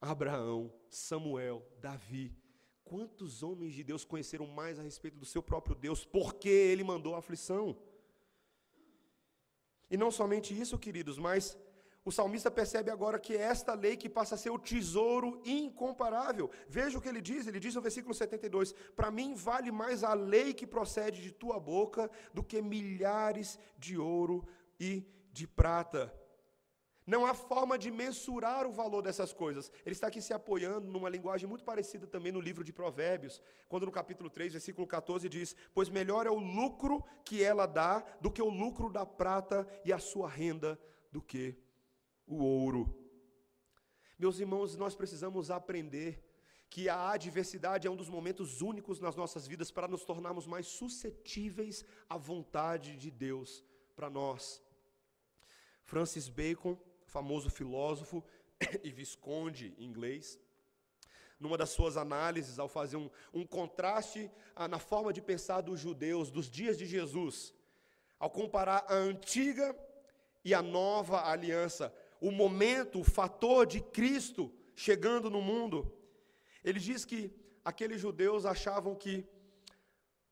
[0.00, 2.36] Abraão, Samuel, Davi,
[2.88, 7.14] Quantos homens de Deus conheceram mais a respeito do seu próprio Deus, porque ele mandou
[7.14, 7.76] a aflição?
[9.90, 11.54] E não somente isso, queridos, mas
[12.02, 16.50] o salmista percebe agora que é esta lei que passa a ser o tesouro incomparável.
[16.66, 20.14] Veja o que ele diz, ele diz no versículo 72: Para mim vale mais a
[20.14, 24.48] lei que procede de tua boca do que milhares de ouro
[24.80, 26.10] e de prata.
[27.12, 29.72] Não há forma de mensurar o valor dessas coisas.
[29.86, 33.86] Ele está aqui se apoiando numa linguagem muito parecida também no livro de Provérbios, quando
[33.86, 38.30] no capítulo 3, versículo 14 diz: Pois melhor é o lucro que ela dá do
[38.30, 40.78] que o lucro da prata e a sua renda
[41.10, 41.56] do que
[42.26, 42.94] o ouro.
[44.18, 46.22] Meus irmãos, nós precisamos aprender
[46.68, 50.66] que a adversidade é um dos momentos únicos nas nossas vidas para nos tornarmos mais
[50.66, 53.64] suscetíveis à vontade de Deus
[53.96, 54.62] para nós.
[55.84, 56.76] Francis Bacon
[57.08, 58.22] famoso filósofo
[58.84, 60.38] e visconde inglês,
[61.40, 65.80] numa das suas análises, ao fazer um, um contraste ah, na forma de pensar dos
[65.80, 67.54] judeus dos dias de Jesus,
[68.18, 69.76] ao comparar a antiga
[70.44, 75.92] e a nova aliança, o momento, o fator de Cristo chegando no mundo,
[76.64, 77.32] ele diz que
[77.64, 79.24] aqueles judeus achavam que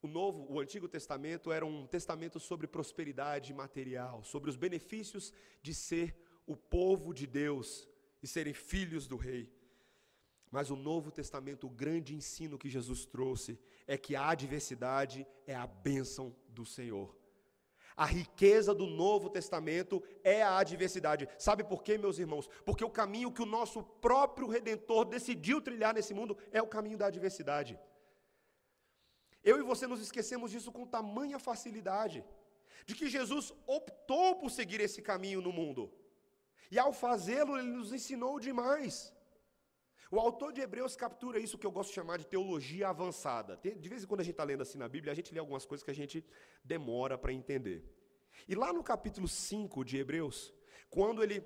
[0.03, 5.75] o Novo, o Antigo Testamento era um testamento sobre prosperidade material, sobre os benefícios de
[5.75, 6.15] ser
[6.47, 7.89] o povo de Deus
[8.23, 9.53] e serem filhos do rei.
[10.51, 15.55] Mas o Novo Testamento, o grande ensino que Jesus trouxe é que a adversidade é
[15.55, 17.15] a bênção do Senhor.
[17.97, 21.29] A riqueza do Novo Testamento é a adversidade.
[21.39, 22.47] Sabe por quê, meus irmãos?
[22.65, 26.99] Porque o caminho que o nosso próprio Redentor decidiu trilhar nesse mundo é o caminho
[26.99, 27.79] da adversidade.
[29.43, 32.23] Eu e você nos esquecemos disso com tamanha facilidade,
[32.85, 35.91] de que Jesus optou por seguir esse caminho no mundo.
[36.71, 39.13] E ao fazê-lo, ele nos ensinou demais.
[40.11, 43.57] O autor de Hebreus captura isso que eu gosto de chamar de teologia avançada.
[43.57, 45.67] De vez em quando a gente está lendo assim na Bíblia, a gente lê algumas
[45.67, 46.25] coisas que a gente
[46.65, 47.85] demora para entender.
[48.47, 50.55] E lá no capítulo 5 de Hebreus,
[50.89, 51.45] quando ele,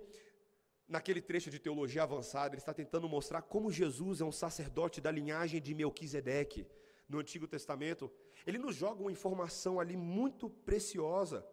[0.87, 5.11] naquele trecho de teologia avançada, ele está tentando mostrar como Jesus é um sacerdote da
[5.11, 6.67] linhagem de Melquisedeque
[7.09, 8.11] no Antigo Testamento,
[8.47, 11.47] ele nos joga uma informação ali muito preciosa.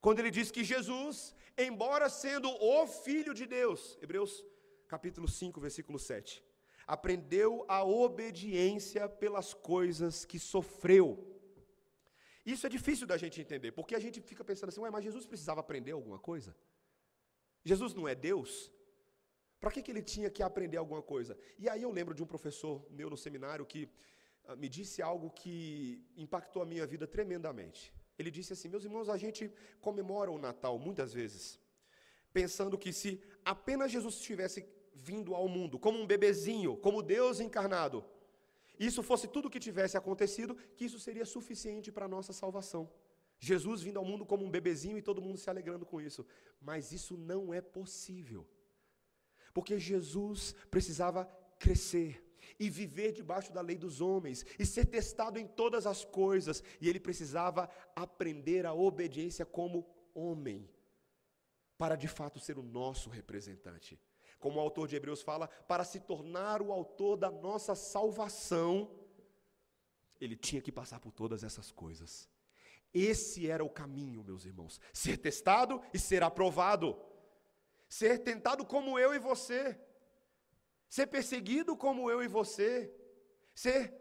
[0.00, 4.44] Quando ele diz que Jesus, embora sendo o Filho de Deus, Hebreus
[4.86, 6.42] capítulo 5, versículo 7,
[6.86, 11.08] aprendeu a obediência pelas coisas que sofreu.
[12.46, 15.26] Isso é difícil da gente entender, porque a gente fica pensando assim, ué, mas Jesus
[15.26, 16.56] precisava aprender alguma coisa?
[17.62, 18.72] Jesus não é Deus?
[19.60, 21.36] Para que, que ele tinha que aprender alguma coisa?
[21.58, 23.90] E aí eu lembro de um professor meu no seminário que
[24.44, 27.92] ah, me disse algo que impactou a minha vida tremendamente.
[28.18, 31.58] Ele disse assim: Meus irmãos, a gente comemora o Natal muitas vezes,
[32.32, 38.04] pensando que se apenas Jesus tivesse vindo ao mundo como um bebezinho, como Deus encarnado,
[38.78, 42.90] isso fosse tudo o que tivesse acontecido, que isso seria suficiente para a nossa salvação.
[43.40, 46.26] Jesus vindo ao mundo como um bebezinho e todo mundo se alegrando com isso.
[46.60, 48.46] Mas isso não é possível.
[49.52, 51.24] Porque Jesus precisava
[51.58, 52.24] crescer
[52.58, 56.88] e viver debaixo da lei dos homens, e ser testado em todas as coisas, e
[56.88, 60.68] ele precisava aprender a obediência como homem,
[61.76, 63.98] para de fato ser o nosso representante.
[64.38, 68.90] Como o autor de Hebreus fala, para se tornar o autor da nossa salvação,
[70.20, 72.28] ele tinha que passar por todas essas coisas.
[72.92, 76.98] Esse era o caminho, meus irmãos: ser testado e ser aprovado,
[77.88, 79.78] ser tentado como eu e você,
[80.88, 82.92] ser perseguido como eu e você,
[83.54, 83.94] ser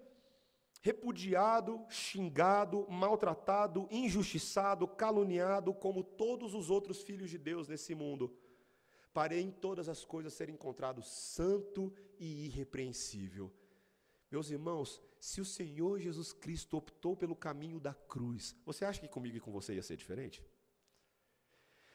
[0.82, 8.36] repudiado, xingado, maltratado, injustiçado, caluniado, como todos os outros filhos de Deus nesse mundo.
[9.14, 13.52] Parei em todas as coisas ser encontrado santo e irrepreensível.
[14.30, 19.08] Meus irmãos, se o Senhor Jesus Cristo optou pelo caminho da cruz, você acha que
[19.08, 20.44] comigo e com você ia ser diferente?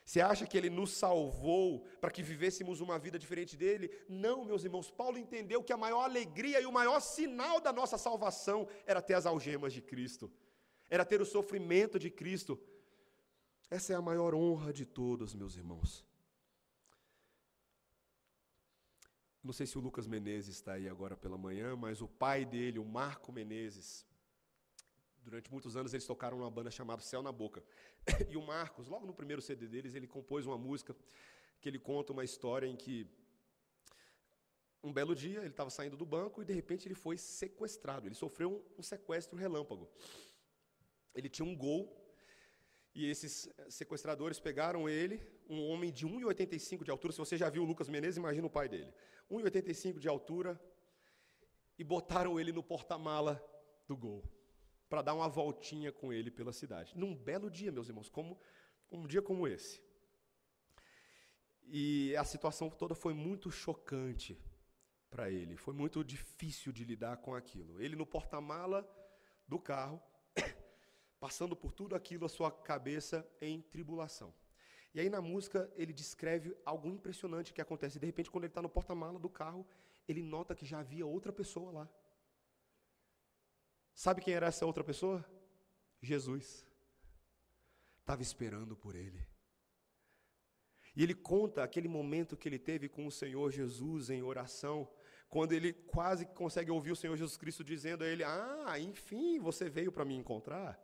[0.05, 3.91] Você acha que ele nos salvou para que vivêssemos uma vida diferente dele?
[4.09, 4.91] Não, meus irmãos.
[4.91, 9.15] Paulo entendeu que a maior alegria e o maior sinal da nossa salvação era ter
[9.15, 10.31] as algemas de Cristo,
[10.91, 12.61] era ter o sofrimento de Cristo.
[13.71, 16.05] Essa é a maior honra de todos, meus irmãos.
[19.43, 22.79] Não sei se o Lucas Menezes está aí agora pela manhã, mas o pai dele,
[22.79, 24.07] o Marco Menezes,
[25.25, 27.63] durante muitos anos eles tocaram numa banda chamada Céu na Boca.
[28.31, 30.95] E o Marcos, logo no primeiro CD deles, ele compôs uma música
[31.61, 33.07] que ele conta uma história em que
[34.83, 38.09] um belo dia ele estava saindo do banco e de repente ele foi sequestrado.
[38.09, 39.89] Ele sofreu um, um sequestro relâmpago.
[41.15, 41.83] Ele tinha um gol
[42.95, 47.13] e esses sequestradores pegaram ele, um homem de 1,85 de altura.
[47.13, 48.93] Se você já viu o Lucas Menezes, imagina o pai dele.
[49.31, 50.61] 1,85 de altura,
[51.79, 53.43] e botaram ele no porta-mala
[53.89, 54.23] do gol,
[54.93, 56.93] para dar uma voltinha com ele pela cidade.
[56.95, 58.39] Num belo dia, meus irmãos, como
[58.91, 59.83] um dia como esse.
[61.63, 64.39] E a situação toda foi muito chocante
[65.09, 67.81] para ele, foi muito difícil de lidar com aquilo.
[67.81, 68.87] Ele no porta-mala
[69.49, 69.99] do carro,
[71.19, 74.35] passando por tudo aquilo, a sua cabeça em tribulação.
[74.93, 77.99] E aí na música ele descreve algo impressionante que acontece.
[77.99, 79.67] De repente, quando ele está no porta-mala do carro,
[80.07, 81.89] ele nota que já havia outra pessoa lá.
[83.95, 85.25] Sabe quem era essa outra pessoa?
[86.01, 86.67] Jesus.
[88.01, 89.27] Estava esperando por ele.
[90.95, 94.89] E ele conta aquele momento que ele teve com o Senhor Jesus em oração,
[95.29, 99.71] quando ele quase consegue ouvir o Senhor Jesus Cristo dizendo a ele: Ah, enfim, você
[99.71, 100.79] veio para me encontrar.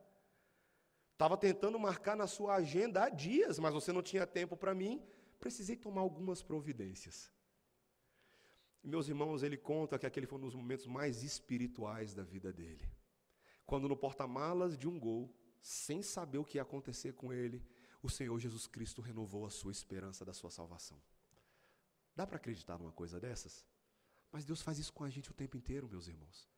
[1.12, 5.02] Estava tentando marcar na sua agenda há dias, mas você não tinha tempo para mim.
[5.38, 7.30] Precisei tomar algumas providências.
[8.82, 12.88] Meus irmãos, ele conta que aquele foi um dos momentos mais espirituais da vida dele.
[13.68, 17.62] Quando no porta-malas de um gol, sem saber o que ia acontecer com ele,
[18.02, 20.98] o Senhor Jesus Cristo renovou a sua esperança da sua salvação.
[22.16, 23.66] Dá para acreditar numa coisa dessas?
[24.32, 26.48] Mas Deus faz isso com a gente o tempo inteiro, meus irmãos.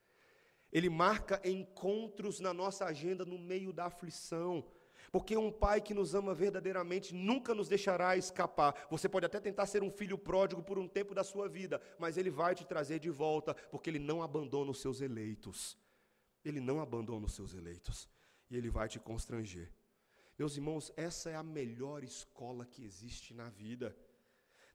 [0.70, 4.64] Ele marca encontros na nossa agenda no meio da aflição.
[5.10, 8.86] Porque um pai que nos ama verdadeiramente nunca nos deixará escapar.
[8.88, 12.16] Você pode até tentar ser um filho pródigo por um tempo da sua vida, mas
[12.16, 15.76] ele vai te trazer de volta, porque ele não abandona os seus eleitos.
[16.44, 18.08] Ele não abandona os seus eleitos.
[18.50, 19.70] E ele vai te constranger.
[20.38, 23.96] Meus irmãos, essa é a melhor escola que existe na vida.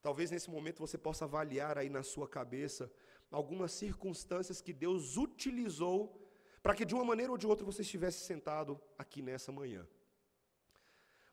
[0.01, 2.91] Talvez nesse momento você possa avaliar aí na sua cabeça
[3.31, 6.21] algumas circunstâncias que Deus utilizou
[6.61, 9.87] para que de uma maneira ou de outra você estivesse sentado aqui nessa manhã.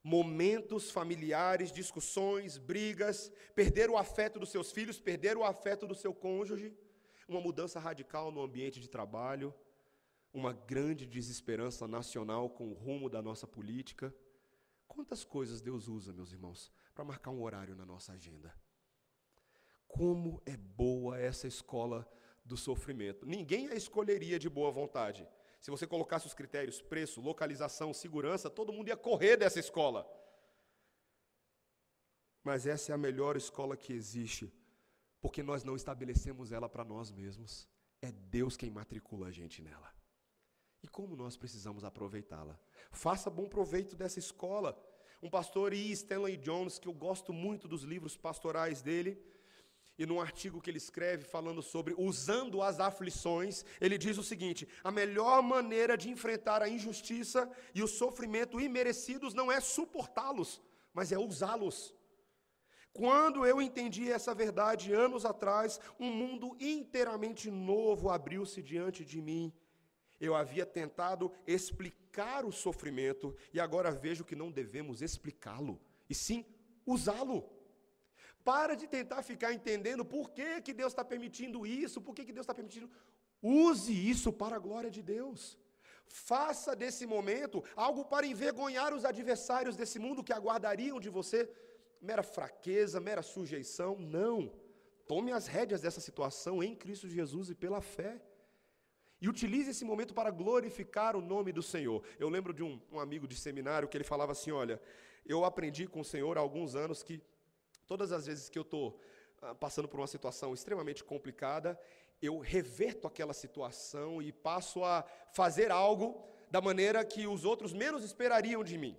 [0.03, 6.13] Momentos familiares, discussões, brigas, perder o afeto dos seus filhos, perder o afeto do seu
[6.13, 6.77] cônjuge,
[7.29, 9.55] uma mudança radical no ambiente de trabalho,
[10.33, 14.15] uma grande desesperança nacional com o rumo da nossa política.
[14.89, 18.55] Quantas coisas Deus usa, meus irmãos, para marcar um horário na nossa agenda.
[19.87, 22.11] Como é boa essa escola
[22.45, 23.27] do sofrimento.
[23.27, 25.29] Ninguém a escolheria de boa vontade.
[25.61, 30.07] Se você colocasse os critérios preço, localização, segurança, todo mundo ia correr dessa escola.
[32.43, 34.53] Mas essa é a melhor escola que existe,
[35.21, 37.69] porque nós não estabelecemos ela para nós mesmos.
[38.01, 40.02] É Deus quem matricula a gente nela.
[40.83, 42.59] E como nós precisamos aproveitá-la?
[42.91, 44.77] Faça bom proveito dessa escola.
[45.23, 45.93] Um pastor, E.
[45.93, 49.23] Stanley Jones, que eu gosto muito dos livros pastorais dele,
[49.97, 54.67] e num artigo que ele escreve falando sobre usando as aflições, ele diz o seguinte:
[54.83, 60.61] a melhor maneira de enfrentar a injustiça e o sofrimento imerecidos não é suportá-los,
[60.93, 61.95] mas é usá-los.
[62.93, 69.53] Quando eu entendi essa verdade anos atrás, um mundo inteiramente novo abriu-se diante de mim.
[70.27, 75.75] Eu havia tentado explicar o sofrimento e agora vejo que não devemos explicá-lo,
[76.09, 76.41] e sim
[76.87, 77.39] usá-lo.
[78.45, 82.33] Para de tentar ficar entendendo por que, que Deus está permitindo isso, por que, que
[82.33, 82.89] Deus está permitindo.
[83.43, 85.59] Use isso para a glória de Deus.
[86.07, 91.51] Faça desse momento algo para envergonhar os adversários desse mundo que aguardariam de você
[92.01, 93.97] mera fraqueza, mera sujeição.
[93.99, 94.53] Não.
[95.09, 98.21] Tome as rédeas dessa situação em Cristo Jesus e pela fé.
[99.23, 102.03] E utilize esse momento para glorificar o nome do Senhor.
[102.19, 104.83] Eu lembro de um, um amigo de seminário que ele falava assim: Olha,
[105.25, 107.23] eu aprendi com o Senhor há alguns anos que
[107.87, 108.99] todas as vezes que eu estou
[109.41, 111.79] ah, passando por uma situação extremamente complicada,
[112.21, 116.21] eu reverto aquela situação e passo a fazer algo
[116.51, 118.99] da maneira que os outros menos esperariam de mim.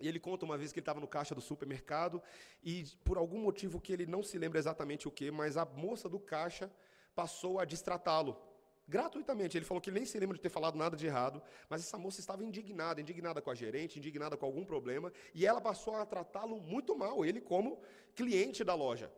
[0.00, 2.22] E ele conta uma vez que ele estava no caixa do supermercado
[2.64, 6.08] e, por algum motivo que ele não se lembra exatamente o que, mas a moça
[6.08, 6.72] do caixa
[7.14, 8.50] passou a distratá-lo.
[8.86, 9.56] Gratuitamente.
[9.56, 12.20] Ele falou que nem se lembra de ter falado nada de errado, mas essa moça
[12.20, 16.60] estava indignada, indignada com a gerente, indignada com algum problema, e ela passou a tratá-lo
[16.60, 17.80] muito mal, ele como
[18.14, 19.12] cliente da loja.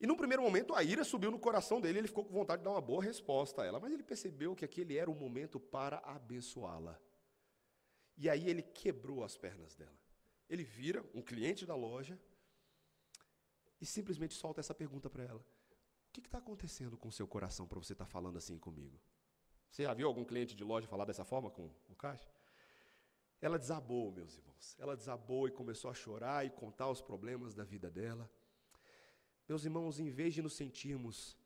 [0.00, 2.64] E num primeiro momento a ira subiu no coração dele, ele ficou com vontade de
[2.64, 5.98] dar uma boa resposta a ela, mas ele percebeu que aquele era o momento para
[5.98, 6.98] abençoá-la.
[8.16, 9.98] E aí ele quebrou as pernas dela.
[10.48, 12.18] Ele vira um cliente da loja
[13.80, 15.44] e simplesmente solta essa pergunta para ela:
[16.10, 19.00] que está acontecendo com o seu coração para você estar tá falando assim comigo?
[19.70, 22.28] Você já viu algum cliente de loja falar dessa forma com o caixa?
[23.40, 24.76] Ela desabou, meus irmãos.
[24.78, 28.30] Ela desabou e começou a chorar e contar os problemas da vida dela.
[29.48, 31.36] Meus irmãos, em vez de nos sentirmos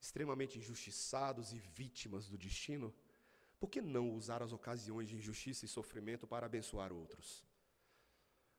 [0.00, 2.94] extremamente injustiçados e vítimas do destino,
[3.58, 7.44] por que não usar as ocasiões de injustiça e sofrimento para abençoar outros?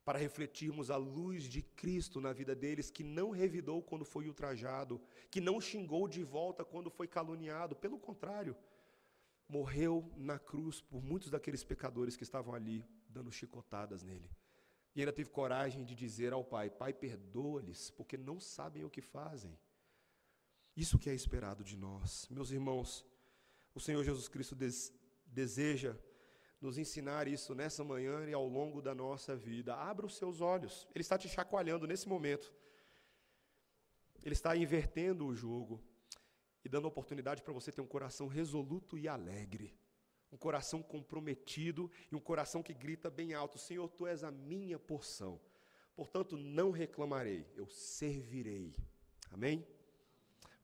[0.07, 5.01] Para refletirmos a luz de Cristo na vida deles, que não revidou quando foi ultrajado,
[5.29, 8.55] que não xingou de volta quando foi caluniado, pelo contrário,
[9.49, 14.29] morreu na cruz por muitos daqueles pecadores que estavam ali dando chicotadas nele.
[14.95, 19.01] E ainda teve coragem de dizer ao Pai: Pai, perdoa-lhes, porque não sabem o que
[19.01, 19.59] fazem.
[20.83, 22.29] Isso que é esperado de nós.
[22.29, 23.05] Meus irmãos,
[23.75, 24.93] o Senhor Jesus Cristo des
[25.25, 25.97] deseja
[26.59, 29.75] nos ensinar isso nessa manhã e ao longo da nossa vida.
[29.75, 30.87] Abra os seus olhos.
[30.93, 32.53] Ele está te chacoalhando nesse momento.
[34.23, 35.81] Ele está invertendo o jogo
[36.65, 39.77] e dando oportunidade para você ter um coração resoluto e alegre.
[40.31, 44.77] Um coração comprometido e um coração que grita bem alto: Senhor, tu és a minha
[44.77, 45.39] porção.
[45.95, 48.75] Portanto, não reclamarei, eu servirei.
[49.31, 49.65] Amém?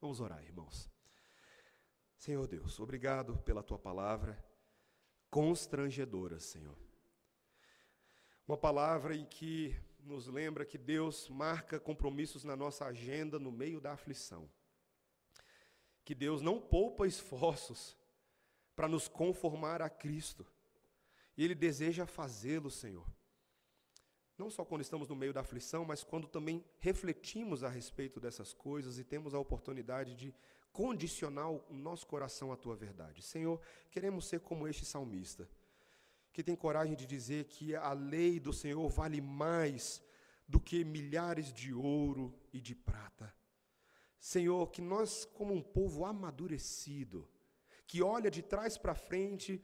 [0.02, 0.90] Vamos orar, irmãos.
[2.18, 4.38] Senhor Deus, obrigado pela tua palavra
[5.34, 6.78] constrangedora, Senhor.
[8.48, 13.82] Uma palavra em que nos lembra que Deus marca compromissos na nossa agenda no meio
[13.82, 14.48] da aflição.
[16.06, 17.98] Que Deus não poupa esforços
[18.76, 20.46] para nos conformar a Cristo.
[21.36, 23.12] E Ele deseja fazê-lo, Senhor.
[24.38, 28.54] Não só quando estamos no meio da aflição, mas quando também refletimos a respeito dessas
[28.54, 30.32] coisas e temos a oportunidade de
[30.74, 33.22] condicionar o nosso coração à tua verdade.
[33.22, 33.62] Senhor,
[33.92, 35.48] queremos ser como este salmista,
[36.34, 40.02] que tem coragem de dizer que a lei do Senhor vale mais
[40.48, 43.34] do que milhares de ouro e de prata.
[44.20, 47.30] Senhor, que nós, como um povo amadurecido,
[47.86, 49.64] que olha de trás para frente,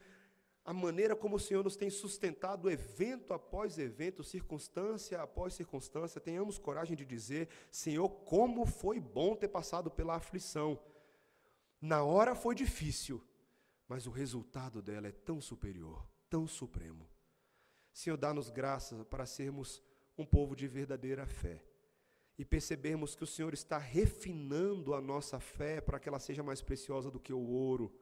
[0.64, 6.60] a maneira como o Senhor nos tem sustentado evento após evento, circunstância após circunstância, tenhamos
[6.60, 10.80] coragem de dizer: Senhor, como foi bom ter passado pela aflição.
[11.82, 13.24] Na hora foi difícil,
[13.88, 17.08] mas o resultado dela é tão superior, tão supremo.
[17.94, 19.82] Senhor, dá-nos graça para sermos
[20.18, 21.64] um povo de verdadeira fé
[22.38, 26.62] e percebermos que o Senhor está refinando a nossa fé para que ela seja mais
[26.62, 27.94] preciosa do que o ouro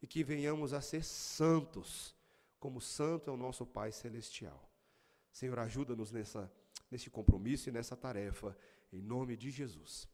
[0.00, 2.14] e que venhamos a ser santos,
[2.58, 4.70] como santo é o nosso Pai celestial.
[5.32, 6.50] Senhor, ajuda-nos nessa
[6.90, 8.56] nesse compromisso e nessa tarefa,
[8.92, 10.08] em nome de Jesus.